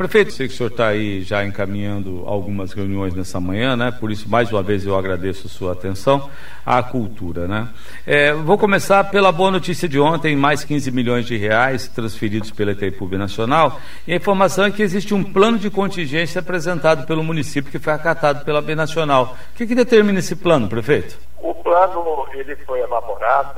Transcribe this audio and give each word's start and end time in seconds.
prefeito, 0.00 0.32
sei 0.32 0.48
que 0.48 0.54
o 0.54 0.56
senhor 0.56 0.70
está 0.70 0.86
aí 0.86 1.20
já 1.20 1.44
encaminhando 1.44 2.24
algumas 2.24 2.72
reuniões 2.72 3.12
nessa 3.12 3.38
manhã, 3.38 3.76
né? 3.76 3.90
Por 3.90 4.10
isso, 4.10 4.30
mais 4.30 4.50
uma 4.50 4.62
vez, 4.62 4.86
eu 4.86 4.96
agradeço 4.96 5.46
a 5.46 5.50
sua 5.50 5.72
atenção 5.74 6.30
à 6.64 6.82
cultura, 6.82 7.46
né? 7.46 7.68
É, 8.06 8.32
vou 8.32 8.56
começar 8.56 9.04
pela 9.10 9.30
boa 9.30 9.50
notícia 9.50 9.86
de 9.86 10.00
ontem, 10.00 10.34
mais 10.34 10.64
15 10.64 10.90
milhões 10.90 11.26
de 11.26 11.36
reais 11.36 11.86
transferidos 11.86 12.50
pela 12.50 12.72
Itaipu 12.72 13.08
Nacional. 13.18 13.78
E 14.06 14.14
a 14.14 14.16
informação 14.16 14.64
é 14.64 14.70
que 14.70 14.82
existe 14.82 15.12
um 15.12 15.22
plano 15.22 15.58
de 15.58 15.68
contingência 15.68 16.38
apresentado 16.38 17.06
pelo 17.06 17.22
município 17.22 17.70
que 17.70 17.78
foi 17.78 17.92
acatado 17.92 18.42
pela 18.42 18.62
Nacional. 18.74 19.36
O 19.52 19.58
que, 19.58 19.66
que 19.66 19.74
determina 19.74 20.20
esse 20.20 20.34
plano, 20.34 20.66
prefeito? 20.66 21.18
O 21.42 21.52
plano 21.52 22.26
ele 22.32 22.56
foi 22.64 22.80
elaborado 22.80 23.52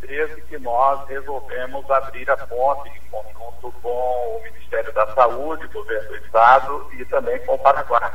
desde 0.00 0.40
que 0.42 0.58
nós 0.58 1.06
resolvemos 1.08 1.90
abrir 1.90 2.30
a 2.30 2.36
ponte 2.36 2.88
em 2.88 3.10
conjunto 3.10 3.72
com 3.82 3.88
o 3.88 4.40
Ministério 4.44 4.92
da 4.92 5.06
Saúde, 5.14 5.66
Governo 5.68 6.08
do 6.08 6.16
Estado 6.16 6.90
e 6.92 7.04
também 7.06 7.38
com 7.44 7.54
o 7.54 7.58
Paraguai. 7.58 8.12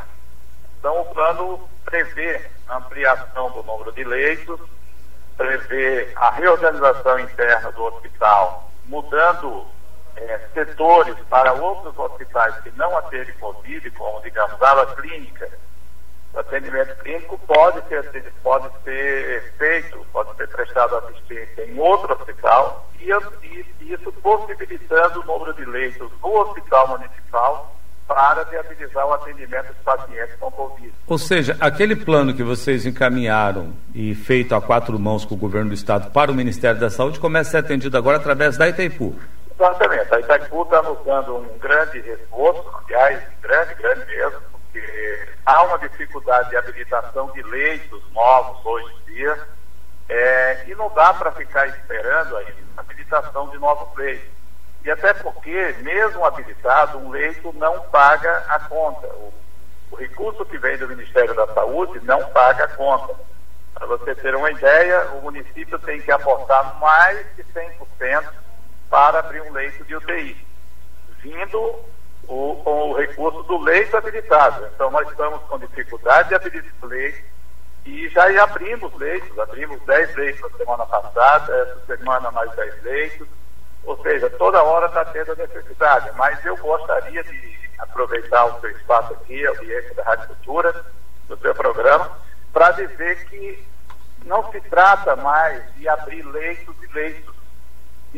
Então, 0.80 1.02
o 1.02 1.06
plano 1.14 1.70
prevê 1.86 2.42
ampliação 2.70 3.52
do 3.52 3.64
número 3.64 3.92
de 3.92 4.04
leitos, 4.04 4.60
prevê 5.38 6.12
a 6.16 6.32
reorganização 6.32 7.20
interna 7.20 7.72
do 7.72 7.84
hospital, 7.84 8.70
mudando 8.86 9.66
é, 10.16 10.40
setores 10.54 11.18
para 11.30 11.54
outros 11.54 11.98
hospitais 11.98 12.56
que 12.62 12.72
não 12.72 12.98
atendem 12.98 13.34
Covid, 13.36 13.90
como, 13.92 14.22
digamos, 14.22 14.62
ala 14.62 14.96
clínica, 14.96 15.50
atendimento 16.40 16.96
clínico 17.04 17.40
pode 17.46 17.82
ser, 17.88 18.04
pode 18.42 18.70
ser 18.84 19.54
feito, 19.58 20.06
pode 20.12 20.36
ser 20.36 20.48
prestado 20.50 20.96
assistência 20.98 21.66
em 21.66 21.80
outro 21.80 22.14
hospital 22.14 22.90
e, 23.00 23.10
e 23.44 23.94
isso 23.94 24.12
possibilitando 24.14 25.22
o 25.22 25.26
número 25.26 25.54
de 25.54 25.66
leitos 25.66 26.10
no 26.22 26.40
hospital 26.40 26.88
municipal 26.90 27.74
para 28.08 28.44
viabilizar 28.44 29.08
o 29.08 29.14
atendimento 29.14 29.68
dos 29.68 29.84
pacientes 29.84 30.36
com 30.40 30.52
Covid. 30.52 30.94
Ou 31.08 31.18
seja, 31.18 31.58
aquele 31.60 31.96
plano 31.96 32.34
que 32.34 32.44
vocês 32.44 32.86
encaminharam 32.86 33.74
e 33.94 34.14
feito 34.14 34.56
a 34.56 34.62
quatro 34.62 35.00
mãos 35.00 35.26
com 35.26 35.36
o 35.36 35.38
governo 35.38 35.70
do 35.70 35.76
estado 35.76 36.12
para 36.12 36.32
o 36.32 36.36
Ministério 36.36 36.80
da 36.80 36.90
Saúde 36.90 37.20
começa 37.20 37.50
a 37.50 37.52
ser 37.52 37.58
atendido 37.58 37.98
agora 37.98 38.18
através 38.18 38.58
da 38.58 38.68
Itaipu. 38.68 39.16
Exatamente. 39.56 40.14
A 40.14 40.20
Itaipu 40.20 40.64
está 40.64 40.82
nos 40.82 40.98
dando 41.06 41.38
um 41.38 41.58
grande 41.60 42.02
reforço, 42.02 42.64
aliás, 42.86 43.24
grande, 43.42 43.74
grande 43.76 44.06
mesmo, 44.06 44.42
porque 44.74 45.30
há 45.46 45.64
uma 45.64 45.78
dificuldade 45.78 46.50
de 46.50 46.58
habilitação 46.58 47.32
de 47.32 47.44
leitos 47.44 48.02
novos 48.12 48.66
hoje 48.66 48.96
em 48.96 49.14
dia 49.14 49.48
é, 50.10 50.66
e 50.68 50.74
não 50.74 50.90
dá 50.94 51.14
para 51.14 51.32
ficar 51.32 51.68
esperando 51.68 52.36
a 52.36 52.44
habilitação 52.78 53.50
de 53.50 53.60
novos 53.60 53.96
leitos. 53.96 54.28
E 54.84 54.90
até 54.90 55.14
porque, 55.14 55.76
mesmo 55.82 56.26
habilitado, 56.26 56.98
um 56.98 57.10
leito 57.10 57.54
não 57.54 57.82
paga 57.90 58.46
a 58.50 58.60
conta. 58.62 59.08
O, 59.08 59.34
o 59.92 59.96
recurso 59.96 60.44
que 60.46 60.58
vem 60.58 60.78
do 60.78 60.90
Ministério 60.90 61.36
da 61.36 61.48
Saúde 61.54 62.04
não 62.04 62.26
paga 62.32 62.66
a 62.66 62.70
conta. 62.70 63.16
Para 63.76 63.86
você 63.86 64.16
ter 64.16 64.36
uma 64.36 64.52
ideia, 64.52 65.08
o 65.14 65.22
município 65.22 65.78
tem 65.80 66.02
que 66.02 66.12
aportar 66.12 66.80
mais 66.80 67.26
de 67.36 67.44
100% 67.44 68.26
para 68.90 69.20
abrir 69.20 69.42
um 69.42 69.52
leito 69.52 69.86
de 69.86 69.96
UTI, 69.96 70.46
vindo 71.22 71.93
o, 72.28 72.56
com 72.64 72.92
o 72.92 72.94
recurso 72.94 73.44
do 73.44 73.58
leito 73.58 73.96
habilitado. 73.98 74.68
Então, 74.74 74.90
nós 74.92 75.10
estamos 75.10 75.42
com 75.44 75.60
dificuldade 75.60 76.30
de 76.30 76.36
habilitar 76.36 76.74
leito 76.84 77.34
e 77.86 78.08
já 78.10 78.44
abrimos 78.44 78.94
leitos, 78.98 79.38
abrimos 79.38 79.82
10 79.82 80.16
leitos 80.16 80.42
na 80.42 80.58
semana 80.58 80.86
passada, 80.86 81.54
essa 81.54 81.98
semana 81.98 82.32
mais 82.32 82.50
10 82.56 82.84
leitos, 82.84 83.28
ou 83.84 84.02
seja, 84.02 84.30
toda 84.30 84.64
hora 84.64 84.88
está 84.88 85.04
tendo 85.06 85.34
a 85.34 85.36
necessidade, 85.36 86.10
mas 86.16 86.44
eu 86.46 86.56
gostaria 86.58 87.22
de 87.24 87.60
aproveitar 87.78 88.46
o 88.46 88.62
seu 88.62 88.70
espaço 88.70 89.14
aqui, 89.14 89.46
a 89.46 89.50
audiência 89.50 89.94
da 89.96 90.04
Rádio 90.04 90.28
Cultura, 90.28 90.86
do 91.28 91.38
seu 91.38 91.54
programa, 91.54 92.10
para 92.54 92.72
dizer 92.72 93.26
que 93.26 93.68
não 94.24 94.50
se 94.52 94.62
trata 94.62 95.18
mais 95.18 95.62
de 95.76 95.88
abrir 95.90 96.24
leitos 96.24 96.76
e 96.82 96.94
leitos 96.94 97.33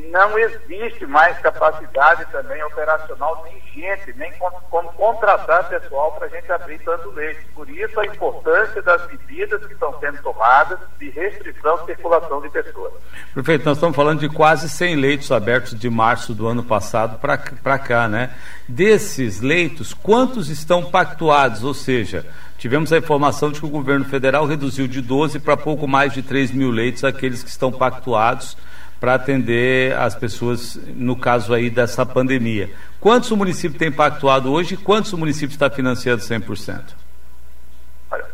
não 0.02 0.38
existe 0.38 1.06
mais 1.06 1.38
capacidade 1.40 2.26
também 2.32 2.62
operacional, 2.64 3.46
nem 3.46 3.62
gente, 3.74 4.14
nem 4.18 4.32
como 4.70 4.92
contratar 4.94 5.70
pessoal 5.70 6.12
para 6.14 6.28
a 6.28 6.30
gente 6.30 6.52
abrir 6.52 6.80
tanto 6.80 7.10
leite. 7.12 7.46
Por 7.54 7.70
isso 7.70 7.98
a 8.00 8.06
importância 8.06 8.82
das 8.82 9.08
medidas 9.08 9.66
que 9.66 9.74
estão 9.74 9.98
sendo 10.00 10.22
tomadas 10.22 10.80
de 11.00 11.10
restrição 11.10 11.78
de 11.78 11.86
circulação 11.86 12.42
de 12.42 12.50
pessoas. 12.50 12.94
Prefeito, 13.34 13.66
nós 13.66 13.78
estamos 13.78 13.96
falando 13.96 14.20
de 14.20 14.30
quase 14.30 14.68
100 14.68 14.96
leitos 14.96 15.32
abertos 15.32 15.80
de 15.80 15.90
março 15.90 16.34
do 16.34 16.46
ano 16.46 16.64
passado 16.64 17.18
para 17.18 17.80
cá, 17.80 18.10
né? 18.10 18.36
Desses 18.68 19.40
leitos, 19.40 19.94
quantos 19.94 20.50
estão 20.50 20.84
pactuados? 20.84 21.64
Ou 21.64 21.74
seja, 21.74 22.26
tivemos 22.58 22.92
a 22.92 22.98
informação 22.98 23.50
de 23.50 23.62
que 23.62 23.66
o 23.66 23.70
governo 23.70 24.04
federal 24.04 24.46
reduziu 24.46 24.88
de 24.88 25.02
12 25.02 25.40
para 25.40 25.56
pouco 25.56 25.88
mais 25.88 26.12
de 26.12 26.22
3 26.22 26.52
mil 26.52 26.70
leitos 26.70 27.06
aqueles 27.06 27.44
que 27.44 27.50
estão 27.50 27.72
pactuados 27.72 28.58
para 29.00 29.16
atender 29.16 29.96
as 29.98 30.16
pessoas, 30.16 30.76
no 30.88 31.16
caso 31.16 31.54
aí 31.54 31.70
dessa 31.70 32.06
pandemia. 32.06 32.70
Quantos 33.00 33.32
o 33.32 33.38
município 33.38 33.78
tem 33.78 33.92
pactuado 33.92 34.52
hoje 34.52 34.76
e 34.76 34.78
quantos 34.78 35.14
o 35.14 35.18
município 35.18 35.54
está 35.54 35.70
financiando 35.70 36.22
100%? 36.22 36.82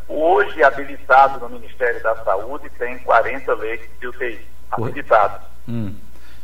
Hoje, 0.08 0.64
habilitado 0.64 1.40
no 1.40 1.60
Ministério 1.60 2.02
da 2.04 2.16
Saúde, 2.24 2.70
tem 2.78 2.98
40 3.00 3.54
leitos 3.56 3.88
de 4.00 4.08
UTI 4.08 4.40
habilitados. 4.72 5.48
Hum. 5.68 5.94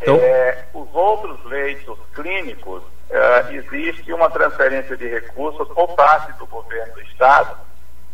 Então... 0.01 0.15
É, 0.15 0.65
os 0.73 0.93
outros 0.93 1.43
leitos 1.45 1.97
clínicos, 2.13 2.83
é, 3.09 3.55
existe 3.55 4.11
uma 4.11 4.29
transferência 4.29 4.95
de 4.97 5.07
recursos 5.07 5.67
por 5.69 5.95
parte 5.95 6.31
do 6.33 6.45
governo 6.45 6.93
do 6.93 7.01
Estado 7.01 7.57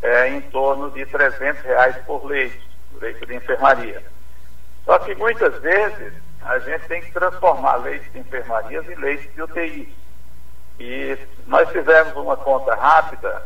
é, 0.01 0.29
em 0.29 0.41
torno 0.41 0.91
de 0.91 1.05
300 1.05 1.63
reais 1.63 1.95
por 2.05 2.25
leito, 2.25 2.57
leito 3.01 3.25
de 3.25 3.35
enfermaria. 3.35 4.03
Só 4.85 4.99
que 4.99 5.15
muitas 5.15 5.59
vezes 5.61 6.13
a 6.41 6.59
gente 6.59 6.87
tem 6.87 7.01
que 7.01 7.11
transformar 7.11 7.77
leitos 7.77 8.11
de 8.11 8.19
enfermarias 8.19 8.85
em 8.89 8.95
leitos 8.95 9.33
de 9.33 9.41
UTI. 9.41 9.95
E 10.79 11.17
nós 11.47 11.69
fizemos 11.69 12.15
uma 12.15 12.35
conta 12.35 12.75
rápida, 12.75 13.43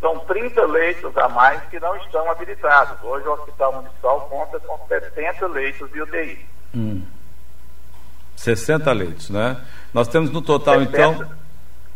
são 0.00 0.18
30 0.20 0.66
leitos 0.66 1.16
a 1.16 1.28
mais 1.28 1.62
que 1.64 1.80
não 1.80 1.96
estão 1.96 2.30
habilitados. 2.30 3.02
Hoje 3.02 3.26
o 3.26 3.32
Hospital 3.32 3.72
Municipal 3.74 4.20
conta 4.28 4.60
com 4.60 4.78
60 4.88 5.46
leitos 5.48 5.90
de 5.92 6.02
UTI. 6.02 6.46
Hum. 6.74 7.02
60 8.36 8.92
leitos, 8.92 9.30
né? 9.30 9.60
Nós 9.94 10.08
temos 10.08 10.30
no 10.30 10.42
total, 10.42 10.80
70, 10.80 10.90
então. 10.90 11.30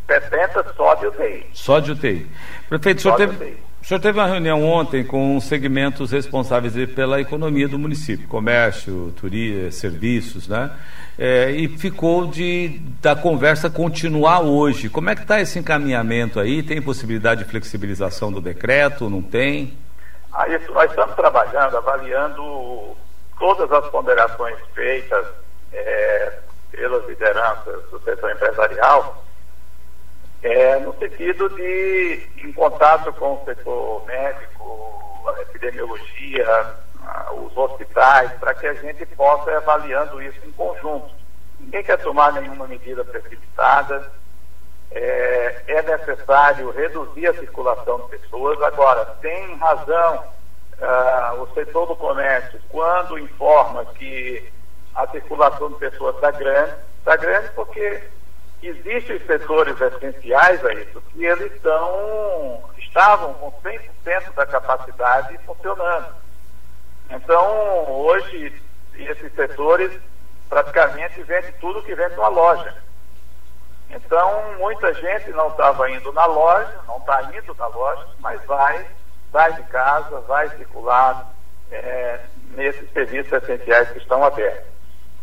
70 0.07 0.75
só 0.75 0.95
de 0.95 1.07
UTI. 1.07 1.51
Só 1.53 1.81
de 1.81 1.93
UTI. 1.93 2.31
Prefeito, 2.69 2.99
o 2.99 3.03
senhor 3.03 3.17
teve. 3.17 3.66
Senhor 3.87 4.01
teve 4.01 4.19
uma 4.19 4.27
reunião 4.27 4.65
ontem 4.65 5.05
com 5.05 5.41
segmentos 5.41 6.11
responsáveis 6.11 6.75
pela 6.91 7.21
economia 7.21 7.69
do 7.69 7.79
município, 7.79 8.27
comércio, 8.27 9.15
turismo, 9.17 9.71
serviços, 9.71 10.49
né? 10.49 10.73
É, 11.17 11.53
e 11.53 11.69
ficou 11.69 12.27
de 12.27 12.81
da 13.01 13.15
conversa 13.15 13.71
continuar 13.71 14.41
hoje. 14.41 14.89
Como 14.89 15.09
é 15.09 15.15
que 15.15 15.23
está 15.23 15.41
esse 15.41 15.61
encaminhamento 15.61 16.41
aí? 16.41 16.65
Tem 16.65 16.83
possibilidade 16.83 17.45
de 17.45 17.49
flexibilização 17.49 18.33
do 18.33 18.41
decreto? 18.41 19.09
Não 19.09 19.23
tem? 19.23 19.79
Isso, 20.49 20.73
nós 20.73 20.91
estamos 20.91 21.15
trabalhando, 21.15 21.77
avaliando 21.77 22.97
todas 23.39 23.71
as 23.71 23.89
ponderações 23.91 24.57
feitas 24.75 25.27
é, 25.73 26.33
pelas 26.73 27.07
lideranças 27.09 27.89
do 27.89 28.01
setor 28.01 28.33
empresarial 28.33 29.26
é, 30.47 30.79
no 30.79 30.97
sentido 30.97 31.49
de, 31.51 32.25
em 32.45 32.53
contato 32.53 33.13
com 33.15 33.35
o 33.35 33.45
setor 33.45 34.07
médico, 34.07 35.25
a 35.27 35.43
epidemiologia, 35.43 36.75
os 37.33 37.57
hospitais, 37.57 38.31
para 38.35 38.55
que 38.55 38.67
a 38.69 38.75
gente 38.75 39.05
possa 39.07 39.51
ir 39.51 39.57
avaliando 39.57 40.23
isso 40.23 40.39
em 40.45 40.53
conjunto. 40.53 41.11
Ninguém 41.59 41.83
quer 41.83 41.99
tomar 41.99 42.33
nenhuma 42.33 42.69
medida 42.69 43.05
precipitada, 43.05 44.09
é, 44.93 45.63
é 45.67 45.83
necessário 45.83 46.71
reduzir 46.71 47.27
a 47.27 47.35
circulação 47.35 48.03
de 48.03 48.17
pessoas. 48.17 48.63
Agora, 48.63 49.05
tem 49.21 49.57
razão 49.57 50.25
uh, 50.81 51.43
o 51.43 51.55
setor 51.55 51.87
do 51.87 51.97
comércio 51.97 52.61
quando 52.69 53.19
informa 53.19 53.85
que 53.87 54.49
a 54.95 55.09
circulação 55.09 55.71
de 55.71 55.79
pessoas 55.79 56.15
está 56.15 56.31
grande, 56.31 56.73
está 57.01 57.17
grande 57.17 57.49
porque 57.57 58.01
existem 58.63 59.19
setores 59.27 59.81
essenciais 59.81 60.65
a 60.65 60.75
isso 60.75 61.01
que 61.13 61.25
eles 61.25 61.53
estão, 61.53 62.65
estavam 62.79 63.35
com 63.35 63.53
100% 63.63 64.35
da 64.35 64.47
capacidade 64.47 65.39
funcionando. 65.39 66.15
Então, 67.11 67.91
hoje, 67.91 68.63
esses 68.95 69.33
setores 69.35 69.93
praticamente 70.49 71.23
vendem 71.23 71.53
tudo 71.61 71.83
que 71.83 71.95
vende 71.95 72.17
numa 72.17 72.29
loja. 72.29 72.75
Então, 73.91 74.55
muita 74.59 74.93
gente 74.95 75.31
não 75.31 75.49
estava 75.49 75.89
indo 75.91 76.13
na 76.13 76.27
loja, 76.27 76.81
não 76.87 76.99
está 76.99 77.23
indo 77.35 77.55
na 77.55 77.67
loja, 77.69 78.07
mas 78.19 78.43
vai, 78.45 78.87
sai 79.31 79.53
de 79.53 79.63
casa, 79.65 80.21
vai 80.23 80.49
circular 80.57 81.33
é, 81.71 82.21
nesses 82.51 82.91
serviços 82.93 83.33
essenciais 83.33 83.91
que 83.91 83.99
estão 83.99 84.25
abertos. 84.25 84.76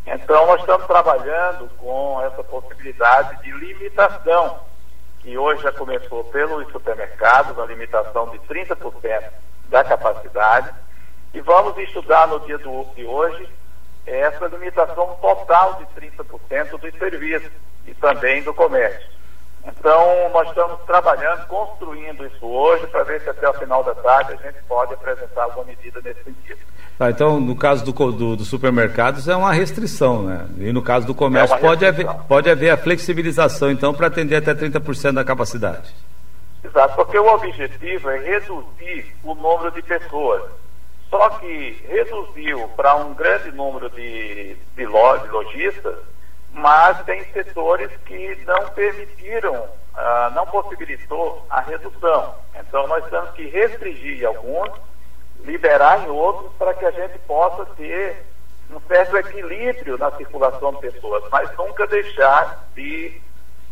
Então, 0.05 0.45
nós 0.47 0.59
estamos 0.59 0.85
trabalhando 0.85 1.69
com 1.77 2.21
essa 2.21 2.43
possibilidade 2.43 3.41
de 3.41 3.51
limitação 3.51 4.59
que 5.19 5.37
hoje 5.37 5.63
já 5.63 5.71
começou 5.71 6.25
pelos 6.25 6.69
supermercados, 6.71 7.57
a 7.57 7.65
limitação 7.65 8.29
de 8.29 8.39
30% 8.39 9.23
da 9.69 9.83
capacidade, 9.83 10.69
e 11.33 11.39
vamos 11.39 11.77
estudar 11.77 12.27
no 12.27 12.41
dia 12.41 12.57
do, 12.57 12.83
de 12.93 13.05
hoje 13.05 13.49
essa 14.05 14.47
limitação 14.47 15.17
total 15.21 15.75
de 15.75 15.85
30% 16.01 16.77
dos 16.77 16.93
serviços 16.99 17.51
e 17.87 17.93
também 17.93 18.43
do 18.43 18.53
comércio. 18.53 19.07
Então, 19.65 20.29
nós 20.33 20.47
estamos 20.49 20.79
trabalhando, 20.85 21.47
construindo 21.47 22.25
isso 22.25 22.45
hoje, 22.45 22.85
para 22.87 23.03
ver 23.03 23.21
se 23.21 23.29
até 23.29 23.49
o 23.49 23.53
final 23.53 23.83
da 23.83 23.95
tarde 23.95 24.33
a 24.33 24.35
gente 24.35 24.61
pode 24.67 24.93
apresentar 24.93 25.43
alguma 25.43 25.65
medida 25.65 26.01
nesse 26.01 26.23
sentido. 26.23 26.59
Tá, 26.97 27.09
então, 27.09 27.39
no 27.39 27.55
caso 27.55 27.83
do, 27.83 28.11
do, 28.11 28.35
do, 28.35 28.45
supermercados, 28.45 29.27
é 29.27 29.35
uma 29.35 29.53
restrição, 29.53 30.23
né? 30.23 30.47
E 30.57 30.71
no 30.71 30.81
caso 30.81 31.07
do 31.07 31.15
comércio, 31.15 31.55
é 31.55 31.59
pode, 31.59 31.85
haver, 31.85 32.05
pode 32.27 32.49
haver 32.49 32.69
a 32.69 32.77
flexibilização, 32.77 33.71
então, 33.71 33.93
para 33.93 34.07
atender 34.07 34.35
até 34.35 34.53
30% 34.53 35.13
da 35.13 35.23
capacidade. 35.23 35.93
Exato, 36.63 36.95
porque 36.95 37.17
o 37.17 37.33
objetivo 37.33 38.09
é 38.09 38.17
reduzir 38.19 39.15
o 39.23 39.33
número 39.33 39.71
de 39.71 39.81
pessoas. 39.81 40.43
Só 41.09 41.29
que 41.29 41.83
reduziu 41.87 42.67
para 42.75 42.95
um 42.95 43.13
grande 43.13 43.51
número 43.51 43.89
de, 43.89 44.55
de 44.75 44.85
lojistas, 44.85 45.95
mas 46.53 47.03
tem 47.03 47.23
setores 47.33 47.89
que 48.05 48.37
não 48.45 48.69
permitiram, 48.69 49.67
ah, 49.95 50.31
não 50.35 50.45
possibilitou 50.45 51.45
a 51.49 51.61
redução. 51.61 52.35
Então 52.55 52.87
nós 52.87 53.03
temos 53.09 53.31
que 53.31 53.47
restringir 53.47 54.25
alguns, 54.27 54.71
liberar 55.43 56.05
em 56.05 56.09
outros 56.09 56.51
para 56.57 56.73
que 56.73 56.85
a 56.85 56.91
gente 56.91 57.17
possa 57.19 57.65
ter 57.75 58.23
um 58.71 58.79
certo 58.87 59.17
equilíbrio 59.17 59.97
na 59.97 60.11
circulação 60.11 60.73
de 60.73 60.91
pessoas, 60.91 61.23
mas 61.31 61.49
nunca 61.57 61.85
deixar 61.87 62.67
de 62.75 63.21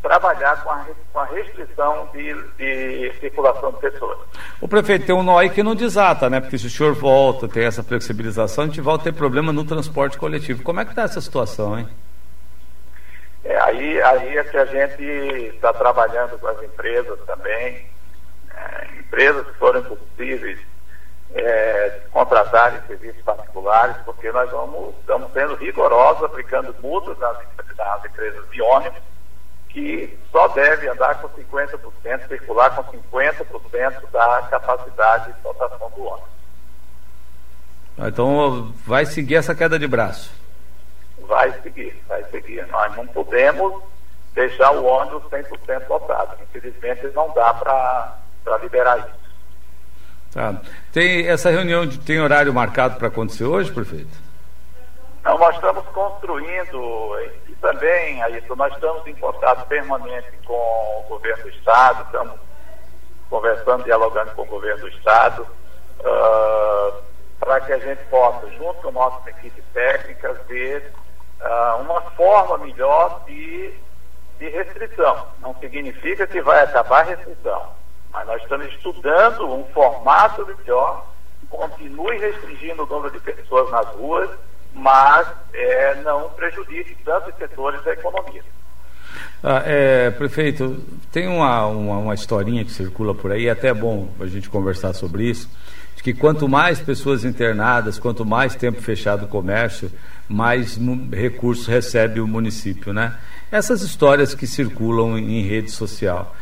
trabalhar 0.01 0.63
com 0.63 0.71
a, 0.71 0.85
com 1.13 1.19
a 1.19 1.25
restrição 1.25 2.09
de, 2.11 2.33
de, 2.57 3.13
circulação 3.19 3.71
de 3.71 3.77
pessoas. 3.77 4.17
O 4.59 4.67
prefeito 4.67 5.05
tem 5.05 5.15
um 5.15 5.21
nó 5.21 5.37
aí 5.37 5.49
que 5.49 5.61
não 5.61 5.75
desata, 5.75 6.29
né? 6.29 6.39
Porque 6.39 6.57
se 6.57 6.65
o 6.65 6.69
senhor 6.69 6.93
volta, 6.93 7.47
tem 7.47 7.63
essa 7.63 7.83
flexibilização, 7.83 8.63
a 8.63 8.67
gente 8.67 8.81
volta 8.81 9.09
a 9.09 9.11
ter 9.11 9.17
problema 9.17 9.53
no 9.53 9.63
transporte 9.63 10.17
coletivo. 10.17 10.63
Como 10.63 10.79
é 10.79 10.85
que 10.85 10.91
está 10.91 11.03
essa 11.03 11.21
situação, 11.21 11.77
hein? 11.77 11.87
Aí, 13.81 13.99
aí 13.99 14.37
é 14.37 14.43
que 14.43 14.57
a 14.57 14.65
gente 14.65 15.01
está 15.55 15.73
trabalhando 15.73 16.37
com 16.37 16.47
as 16.47 16.61
empresas 16.61 17.19
também, 17.25 17.87
é, 18.55 18.99
empresas 18.99 19.43
que 19.47 19.53
forem 19.53 19.81
possíveis 19.81 20.59
é, 21.33 22.01
contratarem 22.11 22.79
serviços 22.85 23.23
particulares, 23.23 23.95
porque 24.05 24.31
nós 24.31 24.51
vamos, 24.51 24.93
estamos 24.99 25.33
sendo 25.33 25.55
rigorosos, 25.55 26.23
aplicando 26.23 26.75
multas 26.79 27.17
nas, 27.17 27.37
nas 27.75 28.05
empresas 28.05 28.47
de 28.51 28.61
ônibus, 28.61 29.01
que 29.69 30.15
só 30.31 30.47
deve 30.49 30.87
andar 30.87 31.19
com 31.19 31.29
50%, 31.29 32.27
circular 32.27 32.75
com 32.75 32.83
50% 32.83 34.11
da 34.11 34.47
capacidade 34.51 35.33
de 35.33 35.41
dotação 35.41 35.89
do 35.95 36.03
ônibus. 36.03 36.29
Então 37.97 38.71
vai 38.85 39.07
seguir 39.07 39.35
essa 39.35 39.55
queda 39.55 39.79
de 39.79 39.87
braço 39.87 40.41
vai 41.31 41.49
seguir, 41.61 41.95
vai 42.09 42.21
seguir. 42.25 42.67
Nós 42.67 42.93
não 42.97 43.07
podemos 43.07 43.81
deixar 44.33 44.71
o 44.71 44.83
ônibus 44.83 45.23
100% 45.31 45.87
lotado. 45.87 46.37
Infelizmente, 46.43 47.07
não 47.15 47.33
dá 47.33 47.53
para 47.53 48.57
liberar 48.61 48.99
isso. 48.99 49.21
Tá. 50.33 50.61
Tem 50.91 51.25
essa 51.29 51.49
reunião 51.49 51.85
de, 51.85 51.99
tem 51.99 52.19
horário 52.19 52.53
marcado 52.53 52.97
para 52.97 53.07
acontecer 53.07 53.45
hoje, 53.45 53.71
prefeito? 53.71 54.11
Não, 55.23 55.37
nós 55.37 55.55
estamos 55.55 55.85
construindo 55.87 57.17
e 57.47 57.55
também, 57.61 58.21
aí, 58.23 58.43
nós 58.49 58.73
estamos 58.73 59.07
em 59.07 59.15
contato 59.15 59.65
permanente 59.67 60.31
com 60.45 60.53
o 60.53 61.05
governo 61.07 61.43
do 61.43 61.49
Estado, 61.49 62.03
estamos 62.05 62.39
conversando, 63.29 63.85
dialogando 63.85 64.31
com 64.31 64.41
o 64.41 64.47
governo 64.47 64.81
do 64.81 64.89
Estado, 64.89 65.47
uh, 65.99 67.01
para 67.39 67.61
que 67.61 67.71
a 67.71 67.79
gente 67.79 68.03
possa, 68.09 68.49
junto 68.51 68.81
com 68.81 68.89
a 68.89 68.91
nossa 68.91 69.29
equipe 69.29 69.61
técnica, 69.73 70.33
ver 70.47 70.91
uh, 71.41 71.81
uma 71.81 72.01
forma 72.11 72.57
melhor 72.59 73.23
de, 73.25 73.73
de 74.39 74.49
restrição. 74.49 75.27
Não 75.41 75.55
significa 75.55 76.25
que 76.27 76.41
vai 76.41 76.63
acabar 76.63 77.01
a 77.01 77.09
restrição, 77.09 77.63
mas 78.11 78.27
nós 78.27 78.41
estamos 78.41 78.67
estudando 78.67 79.51
um 79.51 79.65
formato 79.73 80.45
melhor 80.45 81.11
continue 81.51 82.17
restringindo 82.17 82.83
o 82.83 82.87
número 82.87 83.11
de 83.11 83.19
pessoas 83.19 83.69
nas 83.69 83.85
ruas, 83.87 84.29
mas 84.73 85.27
é, 85.53 85.95
não 86.01 86.29
prejudique 86.29 86.95
tantos 87.03 87.35
setores 87.35 87.83
da 87.83 87.93
economia. 87.93 88.43
Ah, 89.43 89.61
é, 89.65 90.09
prefeito, 90.11 90.81
tem 91.11 91.27
uma, 91.27 91.65
uma, 91.65 91.97
uma, 91.97 92.13
historinha 92.13 92.63
que 92.63 92.71
circula 92.71 93.13
por 93.13 93.31
aí, 93.31 93.47
é 93.47 93.51
até 93.51 93.73
bom 93.73 94.09
a 94.19 94.25
gente 94.27 94.49
conversar 94.49 94.93
sobre 94.93 95.23
isso, 95.23 95.49
de 96.01 96.03
que 96.03 96.13
quanto 96.15 96.49
mais 96.49 96.79
pessoas 96.79 97.23
internadas, 97.23 97.99
quanto 97.99 98.25
mais 98.25 98.55
tempo 98.55 98.81
fechado 98.81 99.25
o 99.25 99.27
comércio, 99.27 99.91
mais 100.27 100.79
recursos 101.11 101.67
recebe 101.67 102.19
o 102.19 102.27
município, 102.27 102.91
né? 102.91 103.15
Essas 103.51 103.83
histórias 103.83 104.33
que 104.33 104.47
circulam 104.47 105.17
em 105.17 105.43
rede 105.43 105.69
social. 105.69 106.35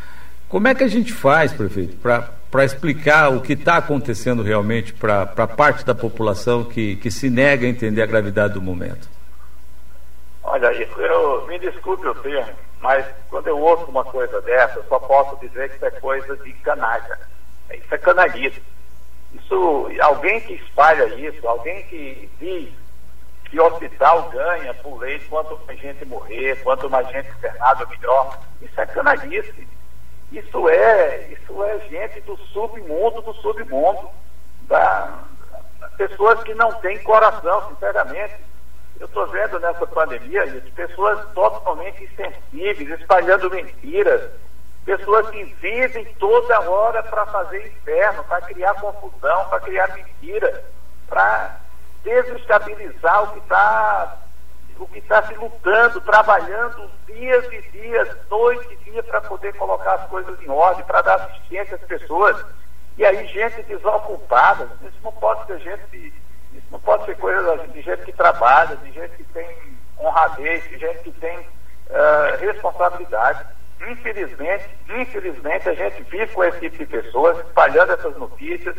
Como 0.48 0.68
é 0.68 0.74
que 0.74 0.84
a 0.84 0.88
gente 0.88 1.12
faz, 1.12 1.52
prefeito, 1.52 1.98
para 1.98 2.66
explicar 2.66 3.30
o 3.30 3.42
que 3.42 3.54
está 3.54 3.78
acontecendo 3.78 4.42
realmente 4.42 4.94
para 4.94 5.26
parte 5.26 5.86
da 5.86 5.94
população 5.94 6.64
que, 6.64 6.96
que 6.96 7.12
se 7.12 7.30
nega 7.30 7.68
a 7.68 7.70
entender 7.70 8.02
a 8.02 8.06
gravidade 8.06 8.54
do 8.54 8.62
momento? 8.62 9.10
Olha, 10.42 10.68
eu, 10.68 11.46
me 11.48 11.60
desculpe 11.60 12.08
o 12.08 12.16
termo, 12.16 12.54
mas 12.82 13.06
quando 13.30 13.48
eu 13.48 13.60
ouço 13.60 13.86
uma 13.86 14.06
coisa 14.06 14.42
dessa, 14.42 14.80
eu 14.80 14.86
só 14.88 15.00
posso 15.00 15.38
dizer 15.46 15.70
que 15.70 15.76
isso 15.76 15.86
é 15.86 15.92
coisa 15.92 16.38
de 16.38 16.54
canalha. 16.54 17.20
Isso 17.72 17.94
é 17.94 17.98
canalhismo. 17.98 18.64
Isso, 19.34 19.90
alguém 20.02 20.42
que 20.42 20.54
espalha 20.54 21.06
isso, 21.16 21.48
alguém 21.48 21.84
que 21.88 22.30
diz 22.40 22.74
que 23.50 23.60
o 23.60 23.66
hospital 23.66 24.30
ganha 24.30 24.74
por 24.76 25.00
lei 25.00 25.20
quanto 25.28 25.60
mais 25.66 25.80
gente 25.80 26.06
morrer, 26.06 26.62
quanto 26.64 26.90
mais 26.90 27.08
gente 27.10 27.30
internada, 27.30 27.86
melhor. 27.88 28.40
Isso 28.62 28.80
é 28.80 28.86
canalice. 28.86 29.68
Isso 30.32 30.70
é, 30.70 31.28
isso 31.32 31.64
é 31.64 31.80
gente 31.90 32.22
do 32.22 32.38
submundo, 32.38 33.22
do 33.22 33.34
submundo. 33.36 34.10
Da, 34.68 35.24
pessoas 35.98 36.44
que 36.44 36.54
não 36.54 36.72
têm 36.74 37.02
coração, 37.04 37.68
sinceramente. 37.70 38.36
Eu 39.00 39.06
estou 39.06 39.26
vendo 39.28 39.60
nessa 39.60 39.88
pandemia 39.88 40.46
pessoas 40.76 41.20
totalmente 41.34 42.04
insensíveis, 42.04 43.00
espalhando 43.00 43.50
mentiras, 43.50 44.30
pessoas 44.98 45.30
que 45.30 45.44
vivem 45.44 46.04
toda 46.16 46.62
hora 46.62 47.04
para 47.04 47.24
fazer 47.28 47.68
inferno, 47.68 48.24
para 48.24 48.42
criar 48.42 48.74
confusão, 48.74 49.46
para 49.48 49.60
criar 49.60 49.88
mentira, 49.96 50.64
para 51.08 51.58
desestabilizar 52.04 53.24
o 53.24 53.34
que 53.34 53.40
está 53.40 54.18
o 54.80 54.88
que 54.88 55.00
está 55.00 55.22
se 55.24 55.34
lutando, 55.36 56.00
trabalhando 56.02 56.90
dias 57.06 57.46
e 57.52 57.62
dias, 57.70 58.08
noite 58.32 58.74
e 58.74 58.92
dia 58.92 59.04
para 59.04 59.20
poder 59.22 59.54
colocar 59.56 59.94
as 59.96 60.10
coisas 60.10 60.42
em 60.42 60.50
ordem, 60.50 60.86
para 60.86 61.02
dar 61.02 61.16
assistência 61.16 61.76
às 61.76 61.82
pessoas. 61.82 62.44
E 62.98 63.06
aí 63.06 63.28
gente 63.28 63.62
desocupada, 63.64 64.70
isso 64.82 64.98
não 65.04 65.12
pode 65.12 65.46
ser 65.46 65.60
gente, 65.60 66.14
isso 66.54 66.68
não 66.72 66.80
pode 66.80 67.06
ser 67.06 67.16
coisa 67.18 67.58
de 67.68 67.82
gente 67.82 68.06
que 68.06 68.14
trabalha, 68.14 68.76
de 68.78 68.92
gente 68.92 69.18
que 69.18 69.24
tem 69.26 69.78
honradez, 70.00 70.64
de 70.64 70.80
gente 70.80 71.00
que 71.04 71.12
tem 71.12 71.38
uh, 71.40 72.38
responsabilidade. 72.40 73.59
Infelizmente, 73.88 74.70
infelizmente 74.90 75.70
a 75.70 75.74
gente 75.74 76.04
vive 76.04 76.28
com 76.28 76.44
esse 76.44 76.60
tipo 76.60 76.78
de 76.78 76.86
pessoas, 76.86 77.38
espalhando 77.46 77.94
essas 77.94 78.16
notícias, 78.18 78.76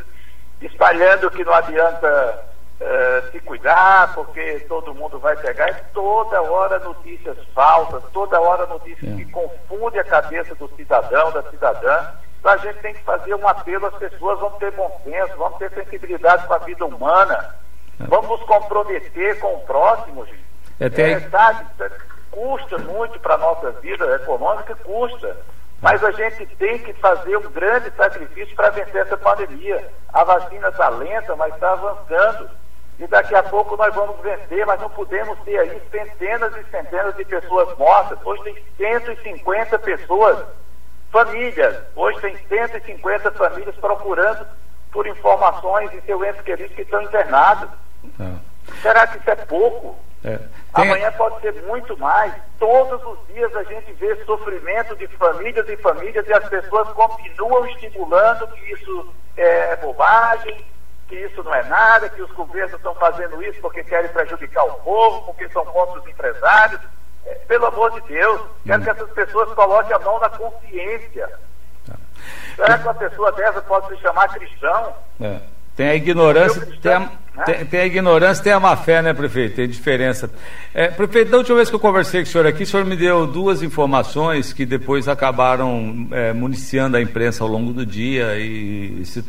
espalhando 0.61 1.31
que 1.31 1.43
não 1.43 1.55
adianta 1.55 2.45
uh, 2.81 3.31
se 3.31 3.41
cuidar, 3.41 4.15
porque 4.15 4.61
todo 4.69 4.95
mundo 4.95 5.19
vai 5.19 5.37
pegar, 5.37 5.71
e 5.71 5.75
toda 5.95 6.43
hora 6.43 6.79
notícias 6.81 7.37
falsas, 7.55 8.03
toda 8.13 8.41
hora 8.41 8.67
notícias 8.67 9.13
é. 9.13 9.17
que 9.17 9.25
confundem 9.31 10.01
a 10.01 10.05
cabeça 10.05 10.55
do 10.55 10.69
cidadão, 10.77 11.33
da 11.33 11.43
cidadã. 11.45 12.09
Então 12.39 12.53
a 12.53 12.57
gente 12.59 12.79
tem 12.81 12.95
que 12.95 13.03
fazer 13.03 13.35
um 13.35 13.49
apelo 13.49 13.87
às 13.87 13.95
pessoas, 13.97 14.39
vamos 14.39 14.59
ter 14.59 14.71
bom 14.73 15.01
senso, 15.05 15.37
vamos 15.37 15.59
ter 15.59 15.71
sensibilidade 15.71 16.47
com 16.47 16.55
a 16.55 16.59
vida 16.59 16.85
humana, 16.85 17.55
é. 17.99 18.05
vamos 18.05 18.29
nos 18.29 18.43
comprometer 18.43 19.39
com 19.41 19.55
o 19.55 19.61
próximo, 19.61 20.27
gente. 20.27 20.45
É, 20.79 20.89
tem... 20.89 21.15
é, 21.15 21.21
sabe, 21.21 21.67
custa 22.31 22.79
muito 22.79 23.19
para 23.21 23.35
a 23.35 23.39
nossa 23.39 23.71
vida 23.73 24.05
econômica, 24.17 24.75
custa. 24.77 25.37
Mas 25.81 26.05
a 26.05 26.11
gente 26.11 26.47
tem 26.57 26.79
que 26.79 26.93
fazer 26.95 27.37
um 27.37 27.51
grande 27.51 27.91
sacrifício 27.93 28.55
para 28.55 28.71
vencer 28.71 29.03
essa 29.03 29.17
pandemia. 29.17 29.89
A 30.13 30.25
vacina 30.25 30.69
está 30.69 30.89
lenta, 30.91 31.35
mas 31.37 31.55
está 31.55 31.73
avançando 31.73 32.51
e 33.01 33.07
daqui 33.07 33.35
a 33.35 33.43
pouco 33.43 33.79
nós 33.79 33.95
vamos 33.95 34.21
vencer, 34.21 34.67
mas 34.67 34.79
não 34.79 34.91
podemos 34.91 35.39
ter 35.41 35.59
aí 35.59 35.81
centenas 35.91 36.55
e 36.55 36.65
centenas 36.71 37.17
de 37.17 37.25
pessoas 37.25 37.77
mortas. 37.79 38.19
Hoje 38.23 38.43
tem 38.77 39.01
150 39.01 39.79
pessoas, 39.79 40.45
famílias, 41.11 41.83
hoje 41.97 42.21
tem 42.21 42.37
150 42.37 43.31
famílias 43.33 43.75
procurando 43.77 44.47
por 44.93 45.07
informações 45.07 45.91
de 45.93 46.03
seus 46.03 46.23
entes 46.23 46.43
queridos 46.43 46.77
que 46.77 46.83
estão 46.83 47.01
internados. 47.01 47.71
Tá. 48.19 48.35
Será 48.83 49.07
que 49.07 49.17
isso 49.17 49.31
é 49.31 49.37
pouco? 49.37 49.97
É. 50.25 50.37
Tem... 50.37 50.49
Amanhã 50.75 51.13
pode 51.13 51.41
ser 51.41 51.63
muito 51.63 51.97
mais. 51.99 52.33
Todos 52.59 53.03
os 53.05 53.35
dias 53.35 53.55
a 53.57 53.63
gente 53.65 53.93
vê 53.95 54.15
sofrimento 54.25 54.95
de 54.97 55.07
famílias 55.09 55.69
e 55.69 55.77
famílias 55.79 56.27
e 56.27 56.33
as 56.33 56.49
pessoas 56.49 56.89
continuam 56.91 57.67
estimulando 57.67 58.47
que 58.49 58.73
isso 58.73 59.15
é 59.37 59.77
bobagem, 59.77 60.65
que 61.09 61.17
isso 61.17 61.43
não 61.43 61.55
é 61.55 61.63
nada, 61.65 62.09
que 62.09 62.23
os 62.23 62.31
governos 62.33 62.75
estão 62.75 62.95
fazendo 62.95 63.43
isso 63.43 63.61
porque 63.61 63.83
querem 63.83 64.11
prejudicar 64.11 64.65
o 64.65 64.75
povo, 64.75 65.23
porque 65.27 65.49
são 65.49 65.65
contra 65.65 66.01
os 66.01 66.07
empresários. 66.07 66.81
É, 67.27 67.35
pelo 67.47 67.67
amor 67.67 67.91
de 67.93 68.01
Deus, 68.09 68.41
quero 68.65 68.81
hum. 68.81 68.85
que 68.85 68.91
essas 68.91 69.11
pessoas 69.11 69.53
coloquem 69.55 69.95
a 69.95 69.99
mão 69.99 70.21
na 70.21 70.31
consciência. 70.31 71.29
Tá. 71.87 71.95
Será 72.57 72.79
que 72.79 72.85
uma 72.85 72.95
pessoa 72.95 73.33
dessa 73.33 73.61
pode 73.63 73.89
se 73.89 73.97
chamar 74.03 74.29
cristão? 74.29 74.95
É. 75.21 75.41
Tem 75.77 75.89
a 75.89 75.95
ignorância, 75.95 76.67
tem 76.83 76.93
a, 76.93 77.11
tem, 77.45 77.65
tem, 77.65 77.81
a 77.81 77.87
ignorância, 77.87 78.43
tem 78.43 78.53
a 78.53 78.61
má 78.61 78.77
fé, 78.77 79.01
né, 79.01 79.13
prefeito? 79.15 79.57
Tem 79.57 79.69
diferença. 79.69 80.31
É, 80.75 80.89
prefeito, 80.89 81.31
da 81.31 81.39
última 81.39 81.57
vez 81.57 81.69
que 81.69 81.75
eu 81.75 81.81
conversei 81.81 82.23
com 82.23 82.29
o 82.29 82.31
senhor 82.31 82.47
aqui, 82.47 82.65
o 82.65 82.67
senhor 82.67 82.85
me 82.85 82.97
deu 82.97 83.27
duas 83.27 83.63
informações 83.63 84.53
que 84.53 84.67
depois 84.67 85.09
acabaram 85.09 86.09
é, 86.11 86.33
municiando 86.33 86.97
a 86.97 87.01
imprensa 87.01 87.45
ao 87.45 87.51
longo 87.51 87.73
do 87.73 87.87
dia 87.87 88.39
e 88.39 89.05
se, 89.05 89.25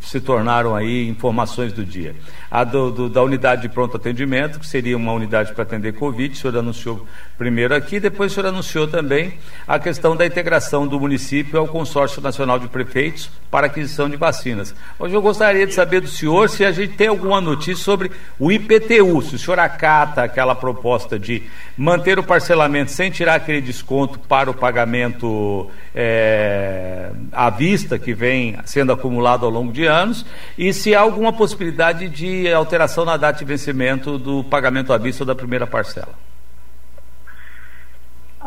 se 0.00 0.20
tornaram 0.20 0.74
aí 0.74 1.08
informações 1.08 1.72
do 1.72 1.84
dia. 1.84 2.14
A 2.50 2.62
do, 2.62 2.90
do, 2.90 3.08
da 3.08 3.22
unidade 3.22 3.62
de 3.62 3.68
pronto 3.68 3.96
atendimento, 3.96 4.60
que 4.60 4.66
seria 4.66 4.96
uma 4.96 5.12
unidade 5.12 5.52
para 5.52 5.62
atender 5.62 5.94
Covid, 5.94 6.34
o 6.34 6.36
senhor 6.36 6.56
anunciou 6.58 7.06
primeiro 7.38 7.74
aqui, 7.74 8.00
depois 8.00 8.32
o 8.32 8.34
senhor 8.34 8.48
anunciou 8.48 8.86
também 8.86 9.34
a 9.66 9.78
questão 9.78 10.16
da 10.16 10.24
integração 10.24 10.86
do 10.86 10.98
município 10.98 11.58
ao 11.58 11.68
Consórcio 11.68 12.22
Nacional 12.22 12.58
de 12.58 12.68
Prefeitos 12.68 13.30
para 13.50 13.66
aquisição 13.66 14.08
de 14.08 14.16
vacinas. 14.16 14.74
Hoje 14.98 15.14
eu 15.14 15.22
gostaria 15.22 15.66
de 15.66 15.74
saber 15.74 16.00
do 16.00 16.08
senhor 16.08 16.48
se 16.48 16.64
a 16.64 16.72
gente 16.72 16.94
tem 16.94 17.08
alguma 17.08 17.40
notícia 17.40 17.84
sobre 17.84 18.10
o 18.38 18.50
IPTU. 18.50 19.22
Se 19.22 19.34
o 19.34 19.38
senhor 19.38 19.58
acata 19.58 20.22
aquela 20.22 20.54
proposta 20.54 21.18
de 21.18 21.42
manter 21.76 22.18
o 22.18 22.22
parcelamento 22.22 22.90
sem 22.90 23.10
tirar 23.10 23.34
aquele 23.34 23.60
desconto 23.60 24.18
para 24.18 24.50
o 24.50 24.54
pagamento 24.54 25.70
é, 25.94 27.10
à 27.32 27.50
vista 27.50 27.98
que 27.98 28.14
vem 28.14 28.56
sendo 28.64 28.92
acumulado 28.92 29.44
ao 29.44 29.50
longo 29.50 29.72
de 29.72 29.84
anos, 29.86 30.24
e 30.56 30.72
se 30.72 30.94
há 30.94 31.00
alguma 31.00 31.32
possibilidade 31.32 32.08
de 32.08 32.52
alteração 32.52 33.04
na 33.04 33.16
data 33.16 33.38
de 33.38 33.44
vencimento 33.44 34.18
do 34.18 34.42
pagamento 34.44 34.92
à 34.92 34.98
vista 34.98 35.24
da 35.24 35.34
primeira 35.34 35.66
parcela. 35.66 36.25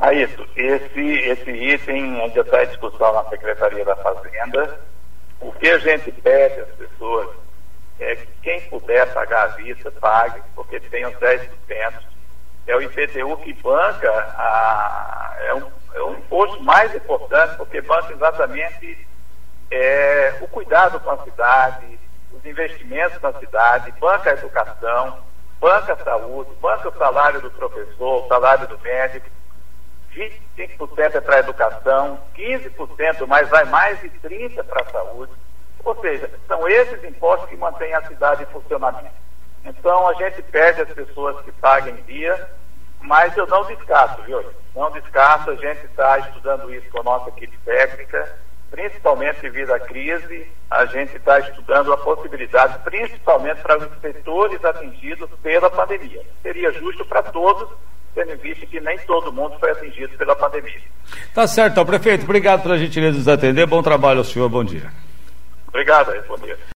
Ah, 0.02 0.14
isso. 0.14 0.48
Esse, 0.56 1.02
esse 1.02 1.52
item 1.52 2.22
ainda 2.22 2.40
está 2.40 2.64
em 2.64 2.68
discussão 2.68 3.14
na 3.14 3.30
Secretaria 3.30 3.84
da 3.84 3.96
Fazenda. 3.98 4.80
O 5.42 5.52
que 5.54 5.70
a 5.70 5.78
gente 5.78 6.12
pede 6.12 6.62
às 6.62 6.70
pessoas 6.70 7.30
é 8.00 8.16
que 8.16 8.28
quem 8.42 8.62
puder 8.70 9.14
pagar 9.14 9.44
à 9.44 9.48
vista, 9.48 9.92
pague, 9.92 10.42
porque 10.56 10.80
tem 10.80 11.06
os 11.06 11.16
10%. 11.16 11.50
É 12.68 12.76
o 12.76 12.82
IPTU 12.82 13.38
que 13.38 13.54
banca, 13.54 14.10
a, 14.10 15.36
é, 15.42 15.54
um, 15.56 15.72
é 15.94 16.04
um 16.04 16.14
imposto 16.14 16.64
mais 16.64 16.94
importante, 16.96 17.58
porque 17.58 17.82
banca 17.82 18.14
exatamente 18.14 19.08
é, 19.72 20.38
o 20.40 20.48
cuidado 20.48 21.00
com 21.02 21.10
a 21.10 21.24
cidade, 21.24 22.00
os 22.32 22.46
investimentos 22.46 23.22
na 23.22 23.34
cidade, 23.34 23.92
banca 24.00 24.30
a 24.30 24.34
educação, 24.34 25.20
banca 25.60 25.94
a 25.94 26.04
saúde, 26.04 26.52
banca 26.62 26.88
o 26.88 26.98
salário 26.98 27.42
do 27.42 27.52
professor, 27.52 28.24
o 28.24 28.28
salário 28.28 28.68
do 28.68 28.80
médico, 28.80 29.28
25% 30.16 31.16
é 31.16 31.22
para 31.22 31.36
a 31.36 31.40
educação, 31.40 32.20
15%, 32.36 33.28
mas 33.28 33.50
vai 33.50 33.66
mais 33.66 34.00
de 34.02 34.10
30% 34.10 34.64
para 34.64 34.82
a 34.82 34.92
saúde. 34.92 35.32
Ou 35.84 35.96
seja, 36.02 36.30
são 36.48 36.68
esses 36.68 37.04
impostos 37.04 37.50
que 37.50 37.56
mantêm 37.56 37.94
a 37.94 38.08
cidade 38.08 38.44
em 38.44 38.48
funcionamento. 38.48 39.20
Então 39.66 40.08
a 40.08 40.14
gente 40.14 40.42
pede 40.44 40.82
às 40.82 40.90
pessoas 40.90 41.44
que 41.44 41.52
paguem 41.54 41.96
dia, 42.08 42.50
mas 43.02 43.36
eu 43.38 43.48
não 43.48 43.66
descarto, 43.66 44.22
viu? 44.24 44.44
Não 44.76 44.92
descarto, 44.92 45.52
a 45.52 45.56
gente 45.56 45.86
está 45.86 46.20
estudando 46.20 46.74
isso 46.74 46.90
com 46.90 47.00
a 47.00 47.04
nossa 47.04 47.30
equipe 47.30 47.58
técnica, 47.66 48.38
principalmente 48.70 49.42
devido 49.42 49.74
à 49.74 49.80
crise, 49.80 50.52
a 50.70 50.86
gente 50.86 51.16
está 51.16 51.40
estudando 51.40 51.92
a 51.92 51.98
possibilidade, 51.98 52.80
principalmente 52.80 53.62
para 53.62 53.78
os 53.78 54.02
setores 54.02 54.64
atingidos 54.64 55.30
pela 55.42 55.70
pandemia. 55.70 56.24
Seria 56.42 56.72
justo 56.74 57.04
para 57.06 57.24
todos, 57.24 57.70
tendo 58.14 58.32
em 58.32 58.38
vista 58.38 58.66
que 58.66 58.80
nem 58.80 58.98
todo 59.00 59.32
mundo 59.32 59.58
foi 59.60 59.72
atingido 59.72 60.18
pela 60.18 60.36
pandemia. 60.36 60.82
Tá 61.34 61.48
certo, 61.48 61.74
então, 61.74 61.86
prefeito, 61.86 62.24
obrigado 62.24 62.62
pela 62.64 62.78
gentileza 62.78 63.14
de 63.14 63.18
nos 63.20 63.28
atender, 63.28 63.66
bom 63.66 63.82
trabalho 63.82 64.20
ao 64.20 64.26
senhor, 64.26 64.50
bom 64.50 64.64
dia. 64.64 64.92
Obrigado, 65.68 66.12
bom 66.28 66.38
dia. 66.38 66.58